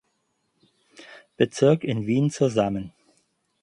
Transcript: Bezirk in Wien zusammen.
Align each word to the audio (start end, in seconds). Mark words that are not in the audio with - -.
Bezirk 1.37 1.83
in 1.83 2.07
Wien 2.07 2.31
zusammen. 2.31 2.91